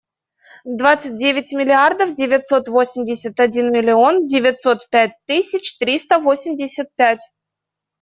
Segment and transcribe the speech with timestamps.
[0.65, 7.23] Двадцать девять миллиардов девятьсот восемьдесят один миллион девятьсот пять тысяч триста восемьдесят пять.